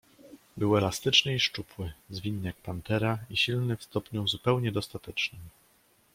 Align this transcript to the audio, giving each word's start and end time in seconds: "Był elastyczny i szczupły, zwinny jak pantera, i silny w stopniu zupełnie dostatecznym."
"Był 0.57 0.77
elastyczny 0.77 1.35
i 1.35 1.39
szczupły, 1.39 1.91
zwinny 2.09 2.47
jak 2.47 2.55
pantera, 2.55 3.17
i 3.29 3.37
silny 3.37 3.77
w 3.77 3.83
stopniu 3.83 4.27
zupełnie 4.27 4.71
dostatecznym." 4.71 5.41